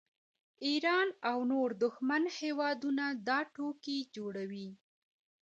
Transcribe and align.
ایران 0.67 1.07
او 1.29 1.39
نور 1.51 1.69
دښمن 1.83 2.23
هیوادونه 2.39 3.05
دا 3.27 3.39
ټوکې 3.53 3.97
جوړوي 4.15 4.69